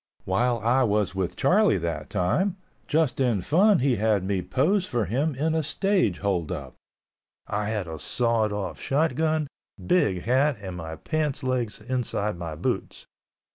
While 0.25 0.57
I 0.61 0.81
was 0.81 1.13
with 1.13 1.35
Charlie 1.35 1.77
that 1.77 2.09
time, 2.09 2.57
just 2.87 3.19
in 3.19 3.41
fun 3.43 3.77
he 3.77 3.97
had 3.97 4.23
me 4.23 4.41
pose 4.41 4.87
for 4.87 5.05
him 5.05 5.35
in 5.35 5.53
a 5.53 5.61
stage 5.61 6.17
hold 6.17 6.51
up. 6.51 6.73
I 7.45 7.69
had 7.69 7.87
a 7.87 7.99
sawed 7.99 8.51
off 8.51 8.81
shot 8.81 9.13
gun, 9.13 9.45
big 9.77 10.23
hat 10.23 10.57
and 10.59 10.75
my 10.75 10.95
pants 10.95 11.43
legs 11.43 11.79
inside 11.81 12.35
my 12.35 12.55
boots. 12.55 13.05